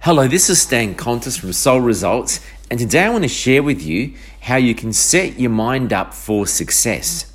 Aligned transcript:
Hello, 0.00 0.28
this 0.28 0.48
is 0.48 0.62
Stan 0.62 0.94
Kontos 0.94 1.36
from 1.36 1.52
SOL 1.52 1.80
Results, 1.80 2.40
and 2.70 2.78
today 2.78 3.04
I 3.04 3.08
want 3.08 3.24
to 3.24 3.28
share 3.28 3.60
with 3.60 3.82
you 3.82 4.14
how 4.40 4.54
you 4.54 4.72
can 4.72 4.92
set 4.92 5.40
your 5.40 5.50
mind 5.50 5.92
up 5.92 6.14
for 6.14 6.46
success. 6.46 7.32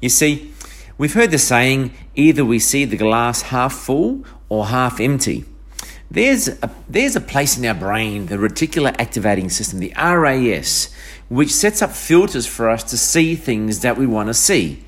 You 0.00 0.08
see, 0.08 0.50
we've 0.96 1.12
heard 1.12 1.30
the 1.30 1.38
saying 1.38 1.92
either 2.14 2.42
we 2.42 2.58
see 2.58 2.86
the 2.86 2.96
glass 2.96 3.42
half 3.42 3.74
full 3.74 4.24
or 4.48 4.66
half 4.66 4.98
empty. 4.98 5.44
There's 6.10 6.48
a, 6.48 6.70
there's 6.88 7.16
a 7.16 7.20
place 7.20 7.58
in 7.58 7.66
our 7.66 7.74
brain, 7.74 8.26
the 8.26 8.36
reticular 8.36 8.98
activating 8.98 9.50
system, 9.50 9.80
the 9.80 9.92
RAS, 9.94 10.94
which 11.28 11.52
sets 11.52 11.82
up 11.82 11.90
filters 11.90 12.46
for 12.46 12.70
us 12.70 12.82
to 12.84 12.96
see 12.96 13.34
things 13.34 13.80
that 13.80 13.98
we 13.98 14.06
want 14.06 14.28
to 14.28 14.34
see. 14.34 14.85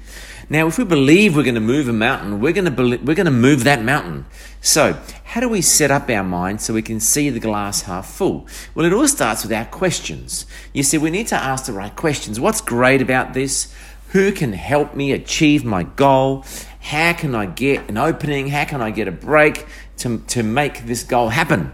Now, 0.50 0.66
if 0.66 0.78
we 0.78 0.84
believe 0.84 1.36
we're 1.36 1.42
going 1.42 1.54
to 1.56 1.60
move 1.60 1.88
a 1.88 1.92
mountain, 1.92 2.40
we're 2.40 2.54
going 2.54 2.64
to 2.64 2.70
be- 2.70 2.96
we're 2.96 3.14
going 3.14 3.26
to 3.26 3.30
move 3.30 3.64
that 3.64 3.84
mountain. 3.84 4.24
So, 4.62 4.98
how 5.24 5.40
do 5.40 5.48
we 5.48 5.60
set 5.60 5.90
up 5.90 6.08
our 6.08 6.24
mind 6.24 6.62
so 6.62 6.72
we 6.72 6.80
can 6.80 7.00
see 7.00 7.28
the 7.28 7.38
glass 7.38 7.82
half 7.82 8.10
full? 8.10 8.46
Well, 8.74 8.86
it 8.86 8.92
all 8.94 9.06
starts 9.08 9.42
with 9.42 9.52
our 9.52 9.66
questions. 9.66 10.46
You 10.72 10.82
see, 10.82 10.96
we 10.96 11.10
need 11.10 11.26
to 11.28 11.36
ask 11.36 11.66
the 11.66 11.74
right 11.74 11.94
questions. 11.94 12.40
What's 12.40 12.62
great 12.62 13.02
about 13.02 13.34
this? 13.34 13.74
Who 14.12 14.32
can 14.32 14.54
help 14.54 14.94
me 14.94 15.12
achieve 15.12 15.66
my 15.66 15.82
goal? 15.82 16.46
How 16.80 17.12
can 17.12 17.34
I 17.34 17.44
get 17.44 17.90
an 17.90 17.98
opening? 17.98 18.48
How 18.48 18.64
can 18.64 18.80
I 18.80 18.90
get 18.90 19.06
a 19.06 19.12
break 19.12 19.66
to, 19.98 20.18
to 20.28 20.42
make 20.42 20.86
this 20.86 21.02
goal 21.04 21.28
happen? 21.28 21.72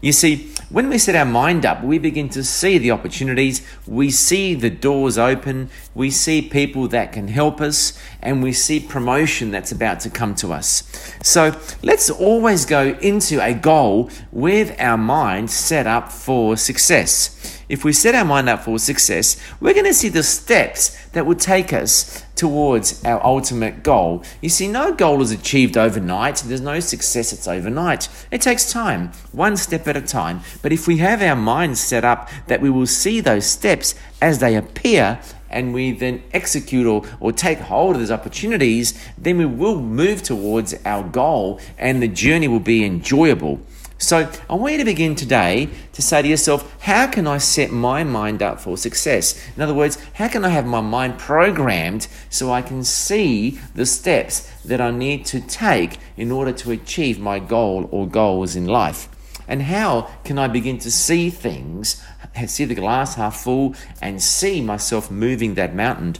You 0.00 0.12
see, 0.12 0.50
when 0.70 0.88
we 0.88 0.98
set 0.98 1.14
our 1.14 1.24
mind 1.24 1.64
up, 1.64 1.82
we 1.82 1.98
begin 1.98 2.28
to 2.30 2.44
see 2.44 2.78
the 2.78 2.90
opportunities, 2.90 3.66
we 3.86 4.10
see 4.10 4.54
the 4.54 4.70
doors 4.70 5.18
open, 5.18 5.70
we 5.94 6.10
see 6.10 6.42
people 6.42 6.88
that 6.88 7.12
can 7.12 7.28
help 7.28 7.60
us, 7.60 7.98
and 8.20 8.42
we 8.42 8.52
see 8.52 8.80
promotion 8.80 9.50
that's 9.50 9.72
about 9.72 10.00
to 10.00 10.10
come 10.10 10.34
to 10.36 10.52
us. 10.52 10.82
So 11.22 11.58
let's 11.82 12.10
always 12.10 12.66
go 12.66 12.96
into 13.00 13.42
a 13.42 13.54
goal 13.54 14.10
with 14.32 14.74
our 14.80 14.96
mind 14.96 15.50
set 15.50 15.86
up 15.86 16.10
for 16.10 16.56
success. 16.56 17.53
If 17.74 17.84
we 17.84 17.92
set 17.92 18.14
our 18.14 18.24
mind 18.24 18.48
up 18.48 18.62
for 18.62 18.78
success, 18.78 19.36
we're 19.58 19.72
going 19.74 19.84
to 19.86 19.92
see 19.92 20.08
the 20.08 20.22
steps 20.22 20.96
that 21.06 21.26
will 21.26 21.34
take 21.34 21.72
us 21.72 22.24
towards 22.36 23.04
our 23.04 23.20
ultimate 23.26 23.82
goal. 23.82 24.22
You 24.40 24.48
see, 24.48 24.68
no 24.68 24.94
goal 24.94 25.20
is 25.22 25.32
achieved 25.32 25.76
overnight. 25.76 26.36
There's 26.46 26.60
no 26.60 26.78
success 26.78 27.32
that's 27.32 27.48
overnight. 27.48 28.08
It 28.30 28.42
takes 28.42 28.70
time, 28.70 29.10
one 29.32 29.56
step 29.56 29.88
at 29.88 29.96
a 29.96 30.00
time. 30.00 30.42
But 30.62 30.70
if 30.70 30.86
we 30.86 30.98
have 30.98 31.20
our 31.20 31.34
minds 31.34 31.80
set 31.80 32.04
up 32.04 32.30
that 32.46 32.60
we 32.60 32.70
will 32.70 32.86
see 32.86 33.20
those 33.20 33.44
steps 33.44 33.96
as 34.22 34.38
they 34.38 34.54
appear 34.54 35.18
and 35.50 35.74
we 35.74 35.90
then 35.90 36.22
execute 36.32 36.86
or, 36.86 37.02
or 37.18 37.32
take 37.32 37.58
hold 37.58 37.96
of 37.96 38.02
those 38.02 38.12
opportunities, 38.12 38.96
then 39.18 39.36
we 39.36 39.46
will 39.46 39.80
move 39.80 40.22
towards 40.22 40.76
our 40.84 41.02
goal 41.02 41.58
and 41.76 42.00
the 42.00 42.06
journey 42.06 42.46
will 42.46 42.60
be 42.60 42.84
enjoyable. 42.84 43.60
So 44.04 44.30
I 44.50 44.54
want 44.54 44.72
you 44.72 44.78
to 44.80 44.84
begin 44.84 45.14
today 45.14 45.70
to 45.94 46.02
say 46.02 46.20
to 46.20 46.28
yourself, 46.28 46.76
how 46.82 47.06
can 47.06 47.26
I 47.26 47.38
set 47.38 47.70
my 47.70 48.04
mind 48.04 48.42
up 48.42 48.60
for 48.60 48.76
success? 48.76 49.42
In 49.56 49.62
other 49.62 49.72
words, 49.72 49.96
how 50.12 50.28
can 50.28 50.44
I 50.44 50.50
have 50.50 50.66
my 50.66 50.82
mind 50.82 51.18
programmed 51.18 52.06
so 52.28 52.52
I 52.52 52.60
can 52.60 52.84
see 52.84 53.58
the 53.74 53.86
steps 53.86 54.40
that 54.62 54.78
I 54.78 54.90
need 54.90 55.24
to 55.26 55.40
take 55.40 55.96
in 56.18 56.30
order 56.30 56.52
to 56.52 56.70
achieve 56.70 57.18
my 57.18 57.38
goal 57.38 57.88
or 57.90 58.06
goals 58.06 58.54
in 58.54 58.66
life? 58.66 59.08
And 59.48 59.62
how 59.62 60.10
can 60.22 60.38
I 60.38 60.48
begin 60.48 60.76
to 60.80 60.90
see 60.90 61.30
things, 61.30 62.04
see 62.46 62.66
the 62.66 62.74
glass 62.74 63.14
half 63.14 63.40
full, 63.40 63.74
and 64.02 64.22
see 64.22 64.60
myself 64.60 65.10
moving 65.10 65.54
that 65.54 65.74
mountain? 65.74 66.16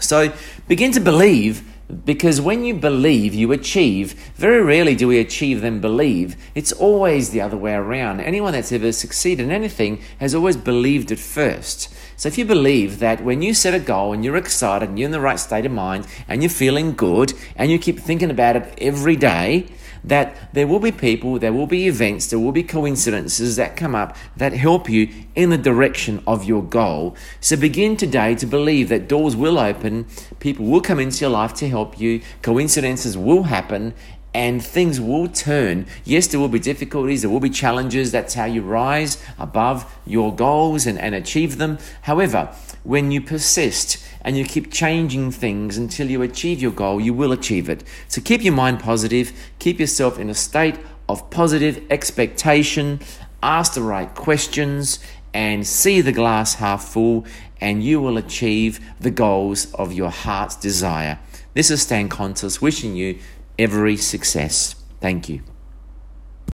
So 0.00 0.34
begin 0.68 0.92
to 0.92 1.00
believe 1.00 1.64
because 1.90 2.40
when 2.40 2.64
you 2.64 2.74
believe, 2.74 3.34
you 3.34 3.52
achieve. 3.52 4.12
Very 4.36 4.62
rarely 4.62 4.94
do 4.94 5.08
we 5.08 5.18
achieve 5.18 5.60
then 5.60 5.80
believe. 5.80 6.36
It's 6.54 6.72
always 6.72 7.30
the 7.30 7.40
other 7.40 7.56
way 7.56 7.74
around. 7.74 8.20
Anyone 8.20 8.52
that's 8.52 8.72
ever 8.72 8.92
succeeded 8.92 9.44
in 9.44 9.50
anything 9.50 10.00
has 10.18 10.34
always 10.34 10.56
believed 10.56 11.10
it 11.10 11.18
first. 11.18 11.94
So 12.16 12.28
if 12.28 12.36
you 12.36 12.44
believe 12.44 12.98
that 12.98 13.24
when 13.24 13.42
you 13.42 13.54
set 13.54 13.74
a 13.74 13.80
goal 13.80 14.12
and 14.12 14.24
you're 14.24 14.36
excited 14.36 14.88
and 14.88 14.98
you're 14.98 15.06
in 15.06 15.12
the 15.12 15.20
right 15.20 15.40
state 15.40 15.64
of 15.66 15.72
mind 15.72 16.06
and 16.28 16.42
you're 16.42 16.50
feeling 16.50 16.92
good 16.92 17.32
and 17.56 17.70
you 17.70 17.78
keep 17.78 17.98
thinking 17.98 18.30
about 18.30 18.56
it 18.56 18.74
every 18.78 19.16
day, 19.16 19.66
that 20.04 20.54
there 20.54 20.66
will 20.66 20.80
be 20.80 20.92
people, 20.92 21.38
there 21.38 21.52
will 21.52 21.66
be 21.66 21.86
events, 21.86 22.28
there 22.28 22.38
will 22.38 22.52
be 22.52 22.62
coincidences 22.62 23.56
that 23.56 23.76
come 23.76 23.94
up 23.94 24.16
that 24.36 24.52
help 24.52 24.88
you 24.88 25.08
in 25.34 25.50
the 25.50 25.58
direction 25.58 26.22
of 26.26 26.44
your 26.44 26.62
goal. 26.62 27.16
So 27.40 27.56
begin 27.56 27.96
today 27.96 28.34
to 28.36 28.46
believe 28.46 28.88
that 28.88 29.08
doors 29.08 29.36
will 29.36 29.58
open, 29.58 30.06
people 30.38 30.66
will 30.66 30.80
come 30.80 30.98
into 30.98 31.20
your 31.20 31.30
life 31.30 31.54
to 31.54 31.68
help 31.68 31.79
you, 31.98 32.20
coincidences 32.42 33.16
will 33.16 33.44
happen, 33.44 33.94
and 34.32 34.64
things 34.64 35.00
will 35.00 35.28
turn. 35.28 35.86
Yes, 36.04 36.28
there 36.28 36.38
will 36.38 36.48
be 36.48 36.58
difficulties, 36.58 37.22
there 37.22 37.30
will 37.30 37.40
be 37.40 37.50
challenges. 37.50 38.12
That's 38.12 38.34
how 38.34 38.44
you 38.44 38.62
rise 38.62 39.22
above 39.38 39.92
your 40.06 40.34
goals 40.34 40.86
and, 40.86 40.98
and 40.98 41.14
achieve 41.14 41.58
them. 41.58 41.78
However, 42.02 42.54
when 42.84 43.10
you 43.10 43.20
persist 43.20 43.98
and 44.22 44.38
you 44.38 44.44
keep 44.44 44.72
changing 44.72 45.32
things 45.32 45.76
until 45.76 46.08
you 46.10 46.22
achieve 46.22 46.62
your 46.62 46.70
goal, 46.70 47.00
you 47.00 47.12
will 47.12 47.32
achieve 47.32 47.68
it. 47.68 47.82
So 48.08 48.20
keep 48.20 48.42
your 48.42 48.54
mind 48.54 48.80
positive, 48.80 49.32
keep 49.58 49.80
yourself 49.80 50.18
in 50.18 50.30
a 50.30 50.34
state 50.34 50.78
of 51.08 51.28
positive 51.30 51.82
expectation, 51.90 53.00
ask 53.42 53.74
the 53.74 53.82
right 53.82 54.14
questions, 54.14 55.00
and 55.34 55.66
see 55.66 56.00
the 56.00 56.12
glass 56.12 56.54
half 56.54 56.84
full, 56.84 57.26
and 57.60 57.82
you 57.82 58.00
will 58.00 58.16
achieve 58.16 58.80
the 59.00 59.10
goals 59.10 59.72
of 59.74 59.92
your 59.92 60.10
heart's 60.10 60.56
desire. 60.56 61.18
This 61.52 61.68
is 61.72 61.82
Stan 61.82 62.08
Kontos 62.08 62.62
wishing 62.62 62.94
you 62.94 63.18
every 63.58 63.96
success. 63.96 64.76
Thank 65.00 65.28
you. 65.28 65.42